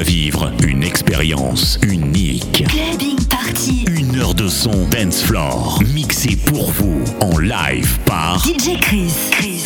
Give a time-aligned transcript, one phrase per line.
[0.00, 2.64] à vivre une expérience unique.
[2.68, 3.84] Clubbing Party.
[3.86, 9.12] Une heure de son dance floor mixé pour vous en live par DJ Chris.
[9.30, 9.64] Chris.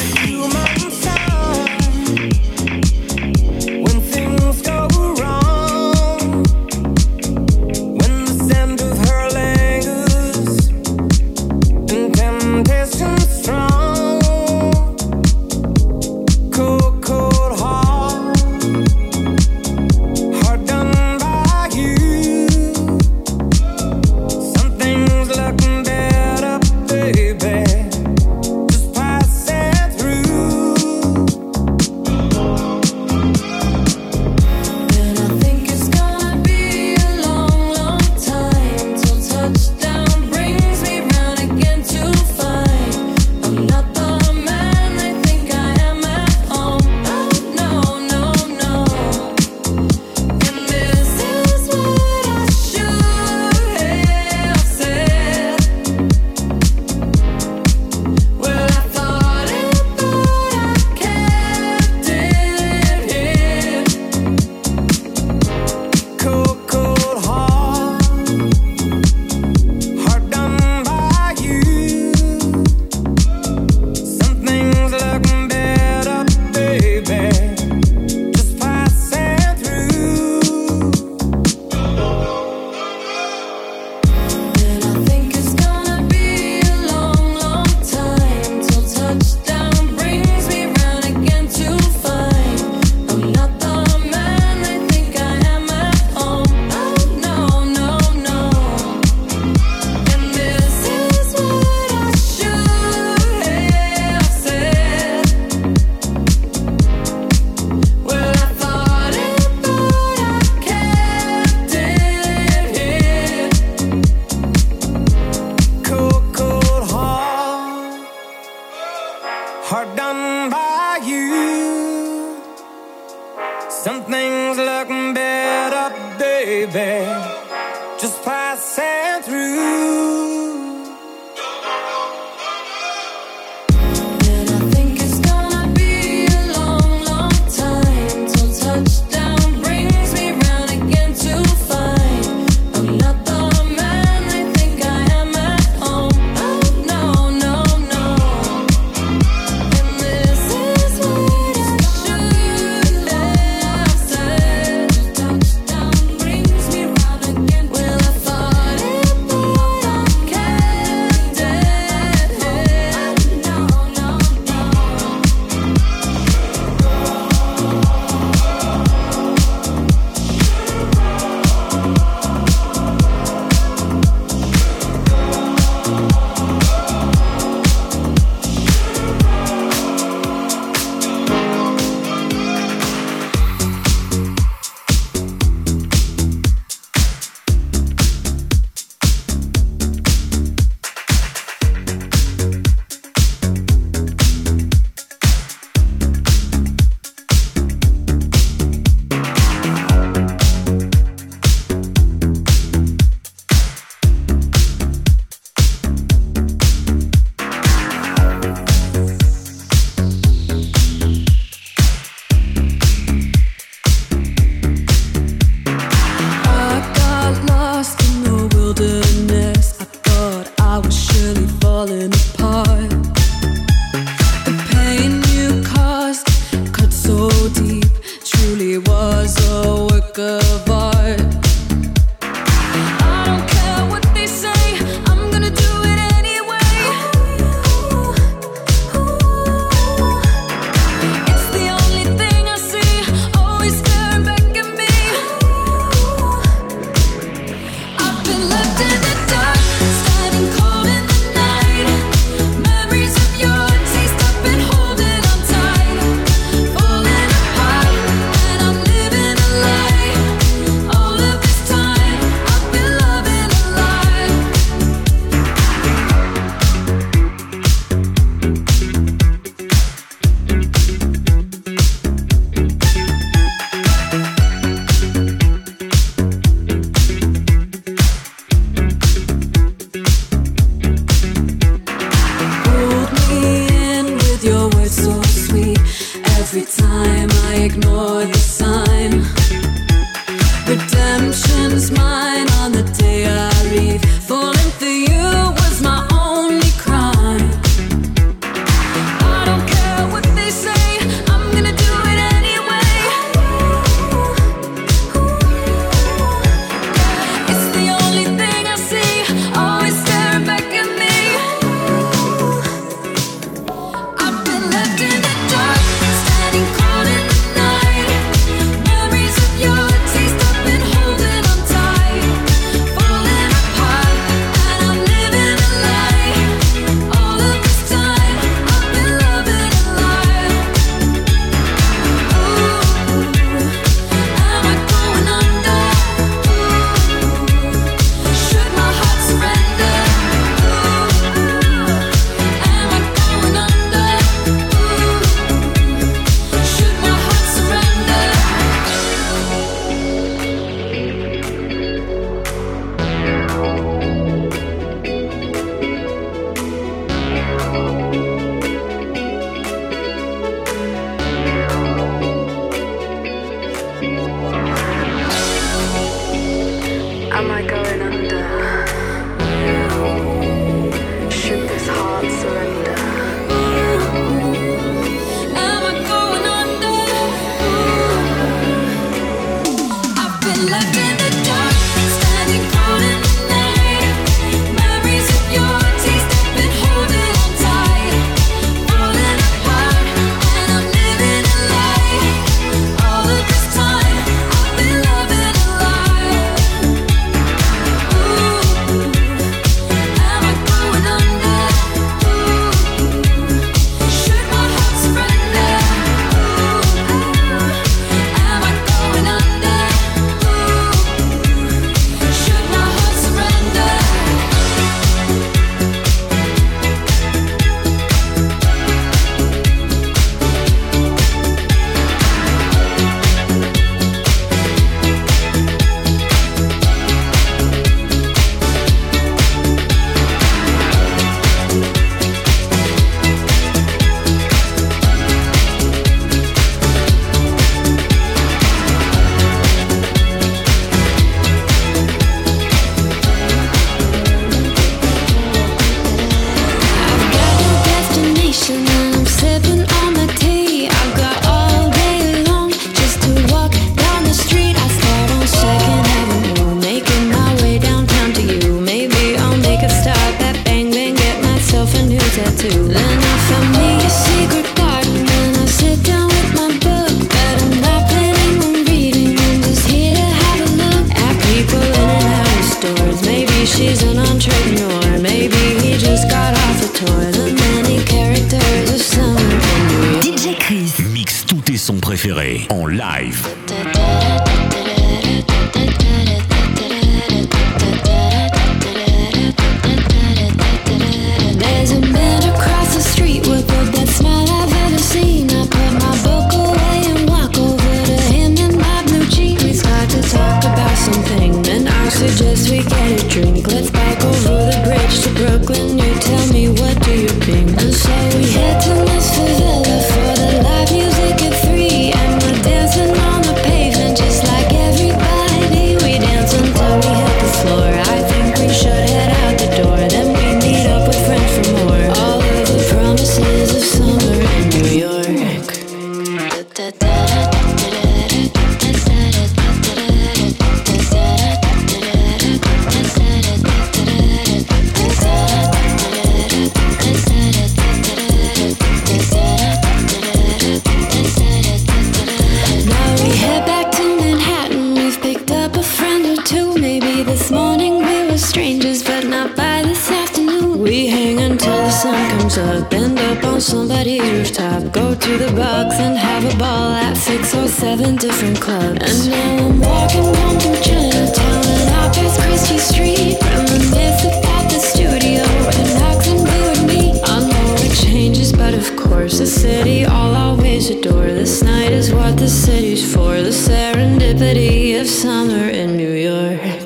[552.58, 554.92] arms up, end up on somebody's rooftop.
[554.92, 559.26] Go to the box and have a ball at six or seven different clubs.
[559.26, 563.38] And now I'm walking home to Chinatown and I pass Chrystie Street.
[563.42, 565.42] reminiscing about the studio
[565.78, 567.20] and Knox and Blue and me.
[567.24, 571.26] I know it changes, but of course, the city I'll always adore.
[571.26, 573.40] This night is what the city's for.
[573.40, 576.84] The serendipity of summer in New York.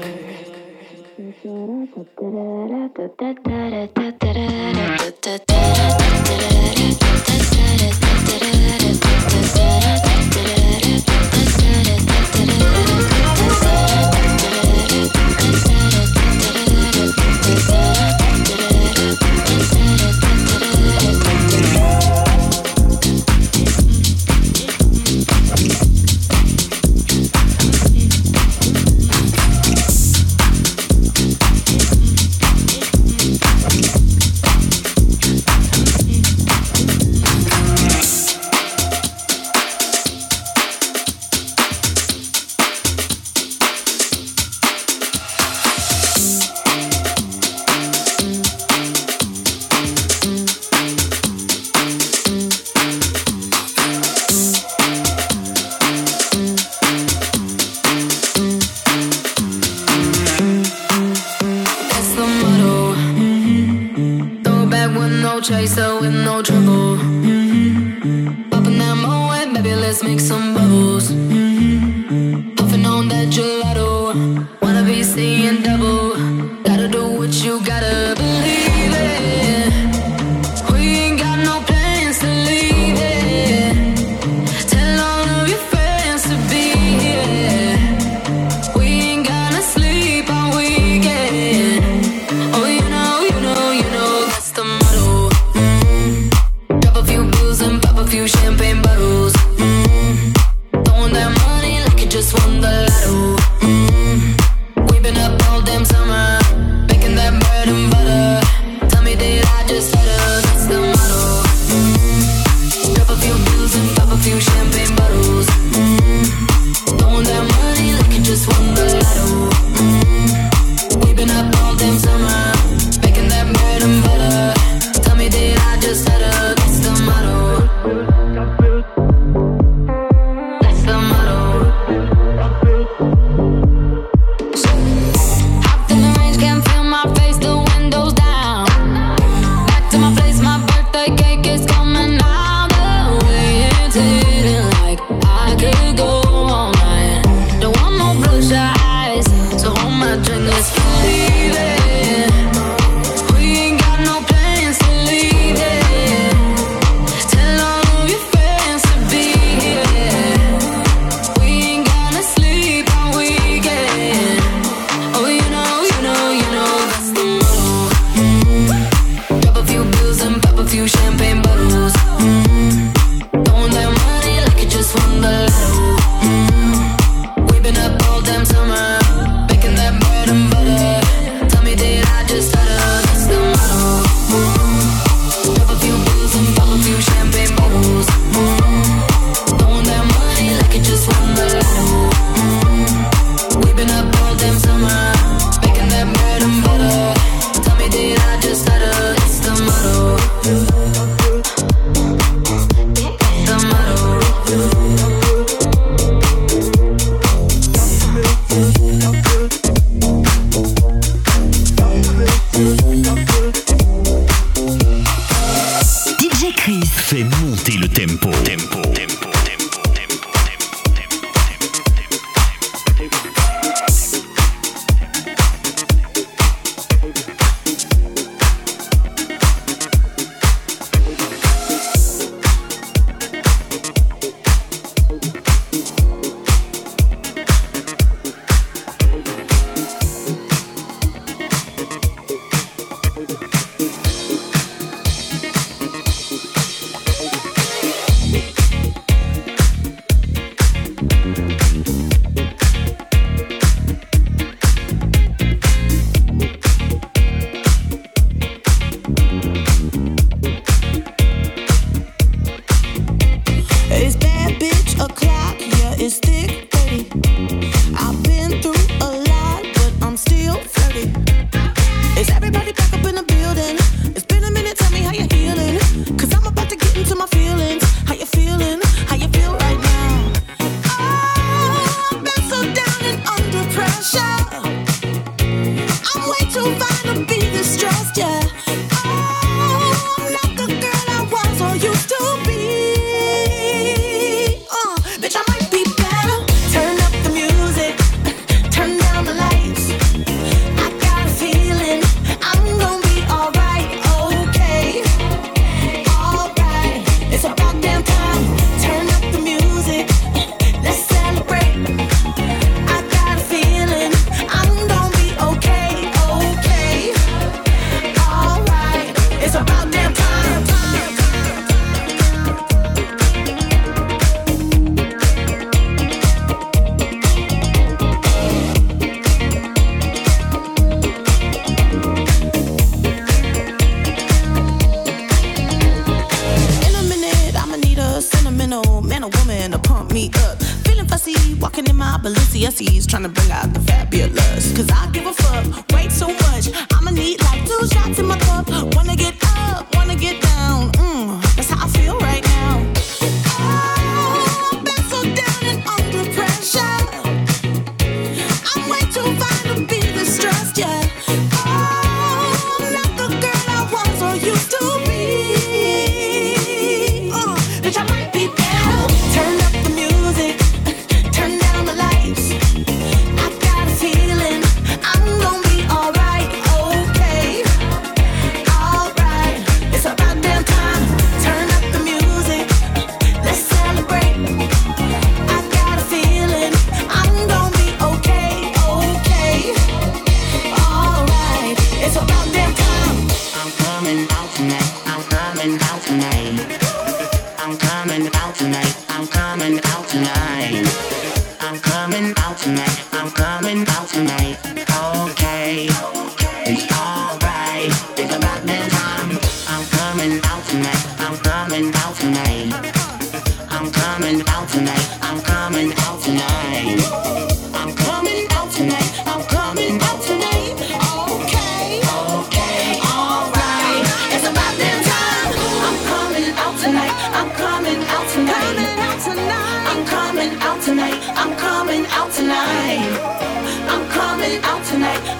[3.18, 4.77] da da da da da da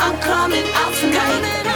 [0.01, 1.68] I'm coming out tonight.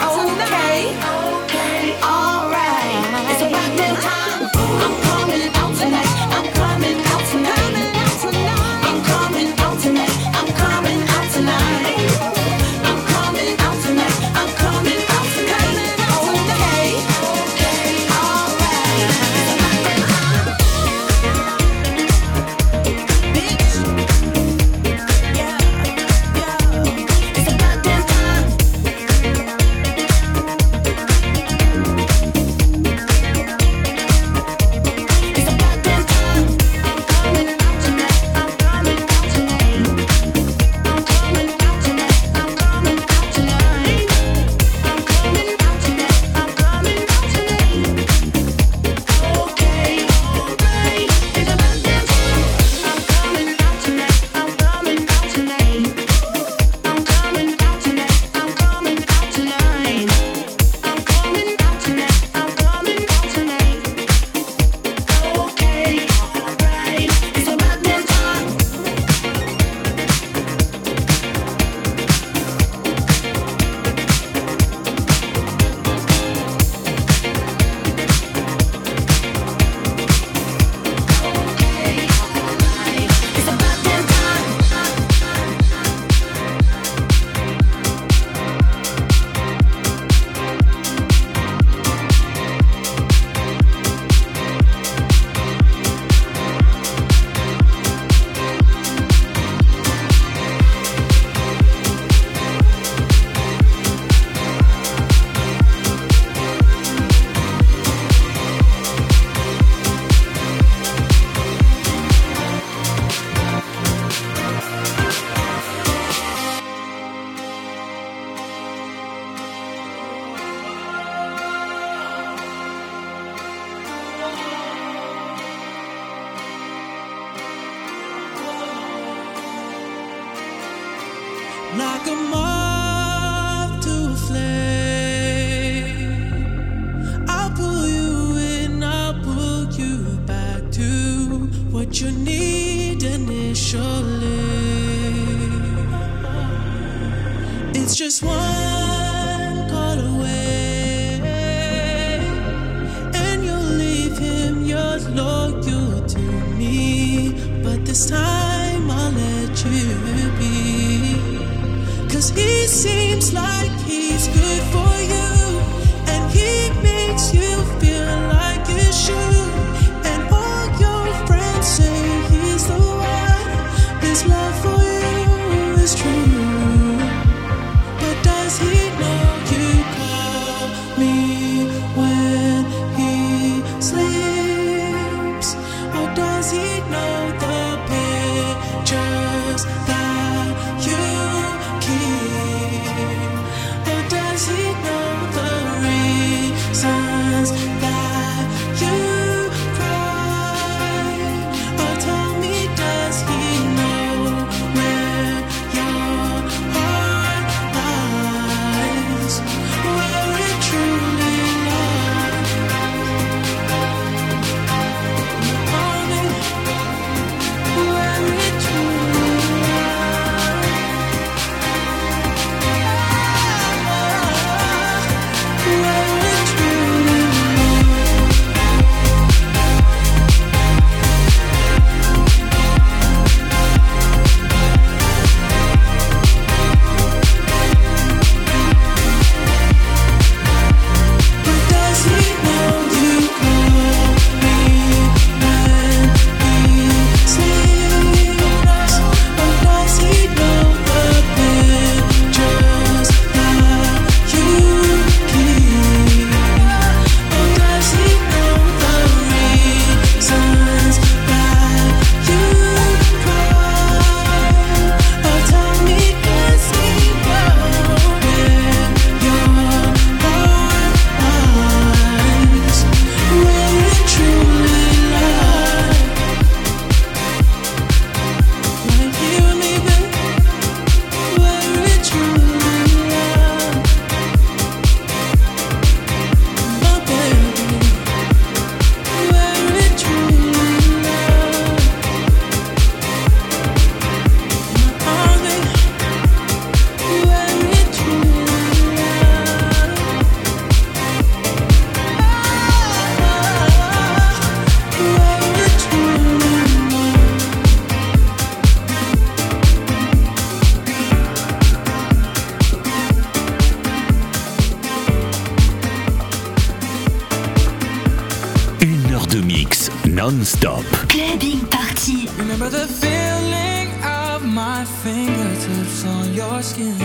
[324.52, 326.96] My fingertips on your skin.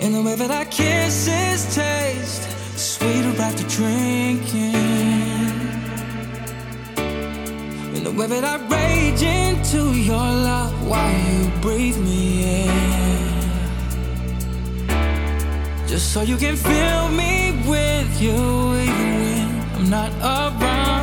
[0.00, 2.42] In the way that our kisses taste
[2.76, 4.74] sweeter after drinking.
[7.94, 12.94] In the way that I rage into your love while you breathe me in.
[15.86, 20.93] Just so you can fill me with you even when I'm not around.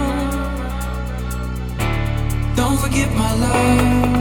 [2.92, 4.21] Forget my love.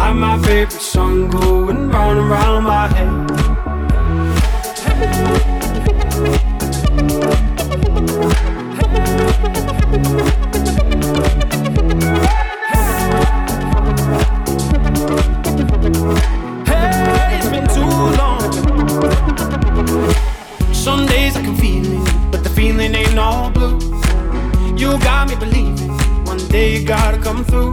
[0.00, 3.10] Like my favorite song going round and round my head.
[22.80, 23.78] Ain't all blue.
[24.76, 25.90] you got me believing
[26.24, 27.72] one day you gotta come through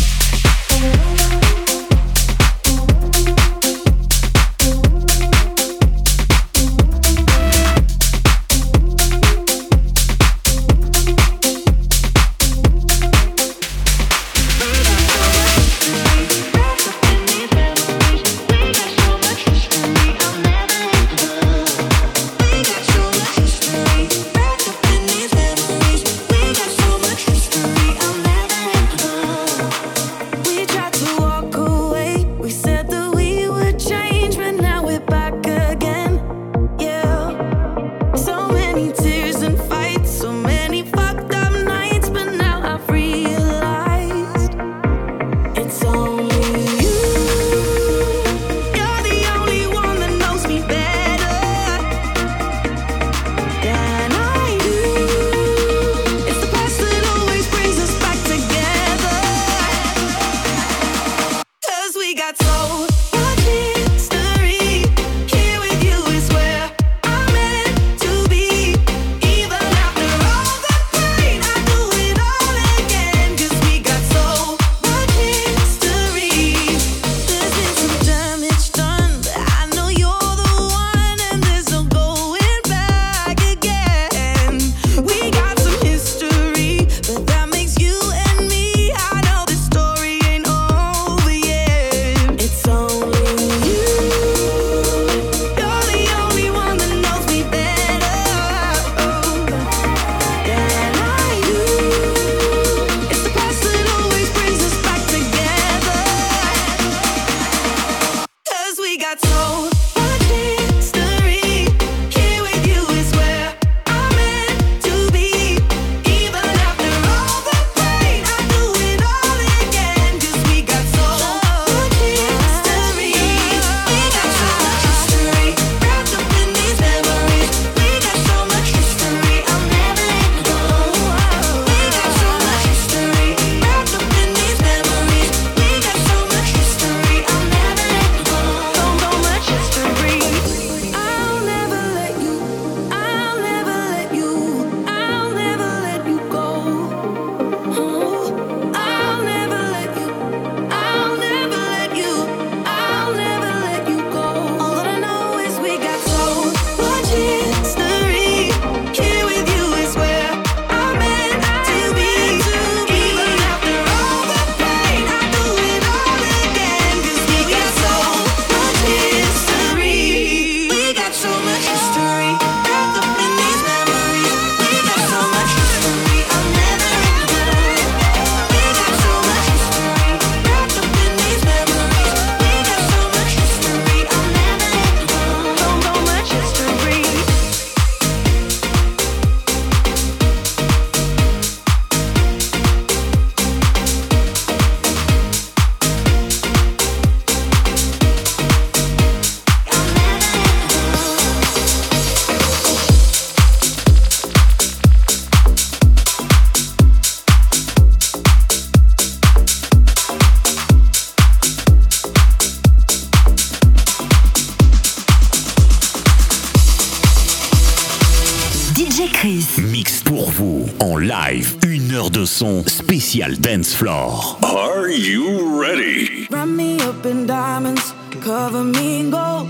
[220.31, 221.57] vous en live.
[221.67, 224.39] Une heure de son spécial dance floor.
[224.43, 226.27] Are you ready?
[226.29, 229.47] Wrap me up in diamonds, cover me in gold.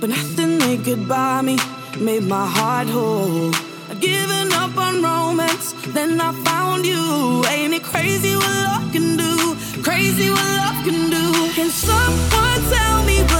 [0.00, 1.56] But nothing they could buy me
[1.98, 3.50] made my heart whole.
[3.90, 7.44] I'd given up on romance, then I found you.
[7.48, 9.56] Ain't it crazy what love can do?
[9.82, 11.52] Crazy what love can do?
[11.54, 13.31] Can someone tell me?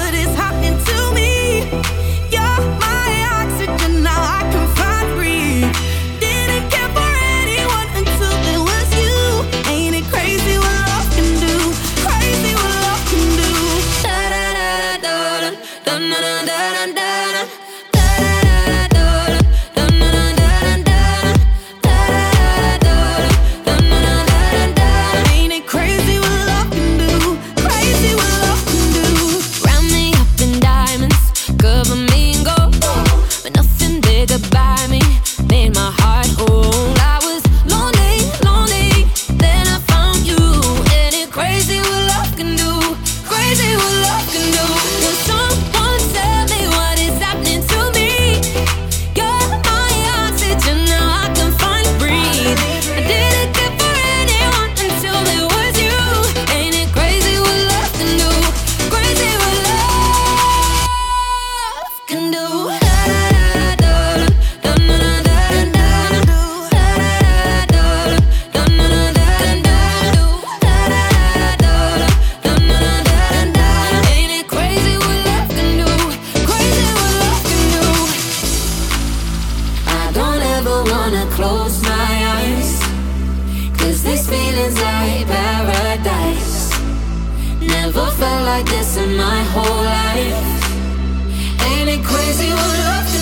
[80.91, 82.80] wanna close my eyes.
[83.78, 86.70] Cause this feeling's like paradise.
[87.61, 90.62] Never felt like this in my whole life.
[91.68, 93.21] Ain't it crazy what love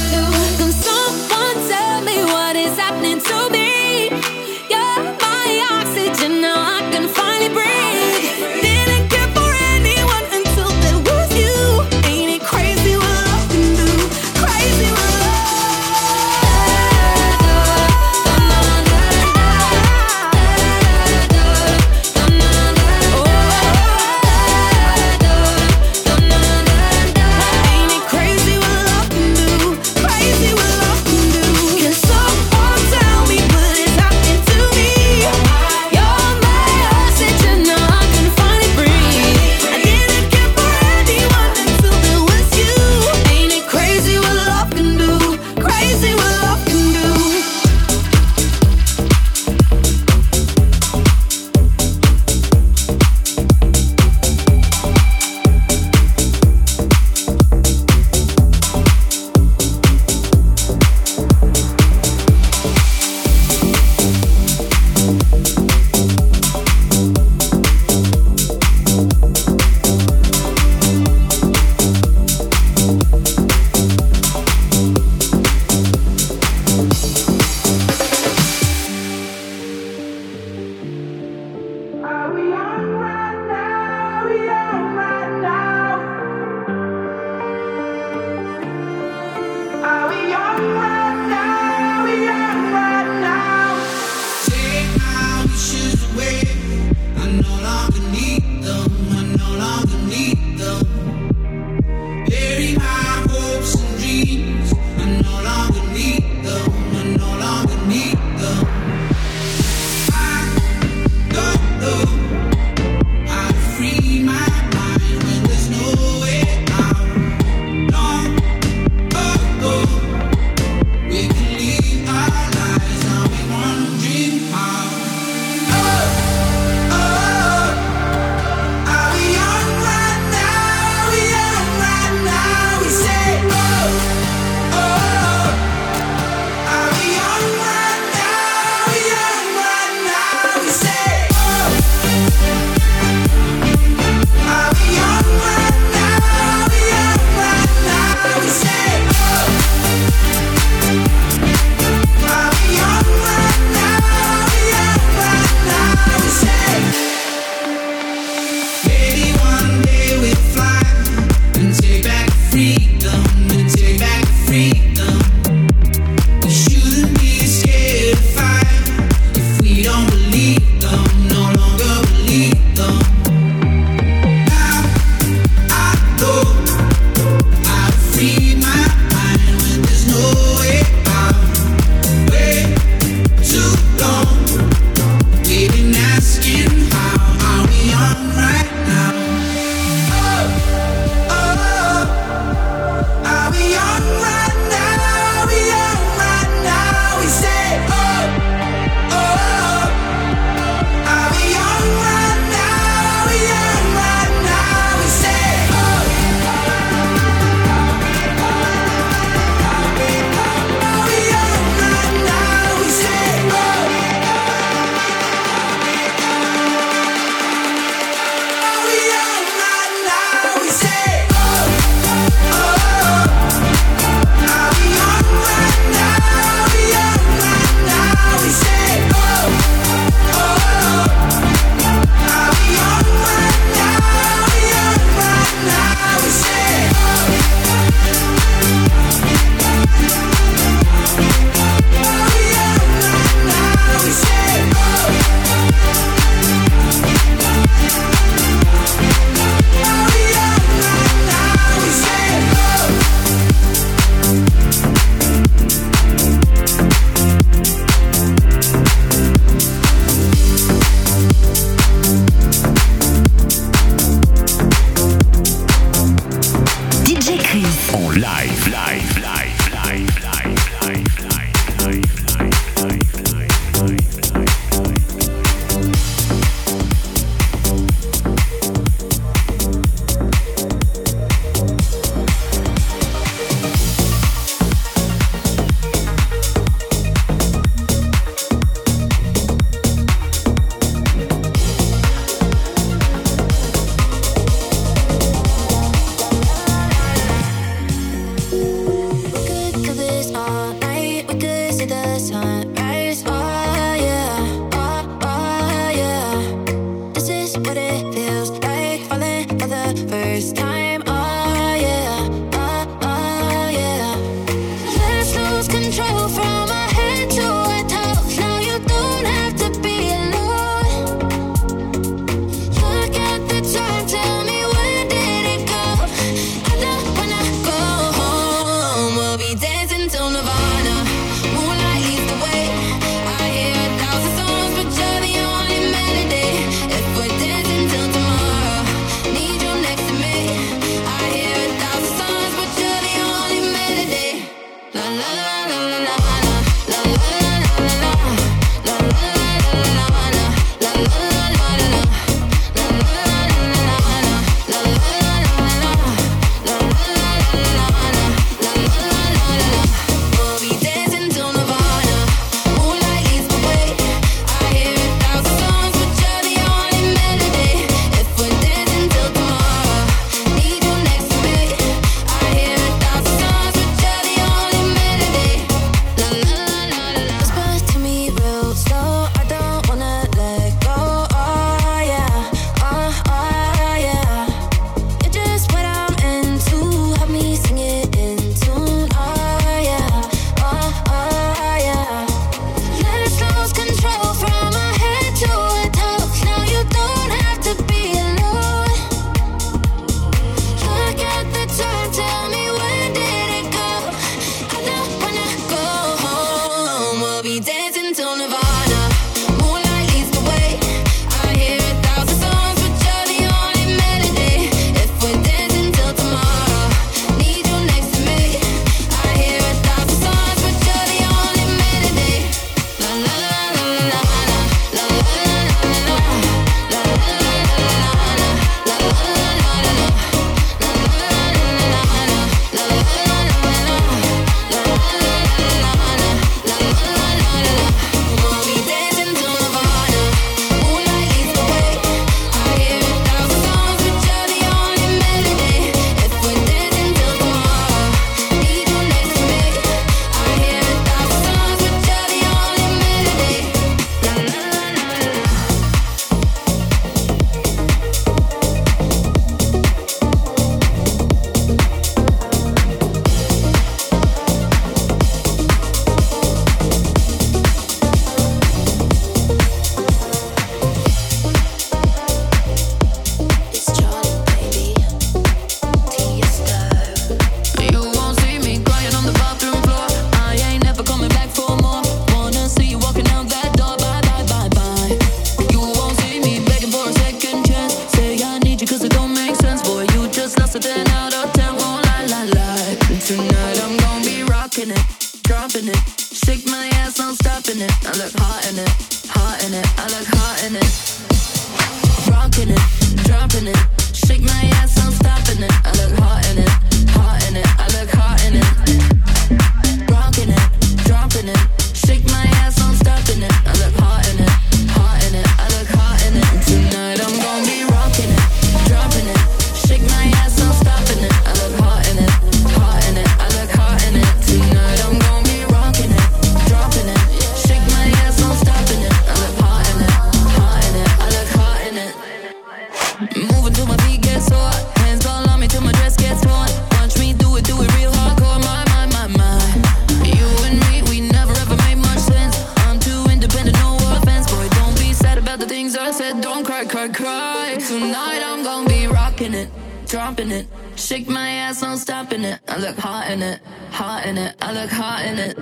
[550.48, 550.66] it.
[550.96, 552.60] Shake my ass, nonstop in it.
[552.68, 553.60] I look hot in it,
[553.90, 554.56] hot in it.
[554.62, 555.58] I look hot in it.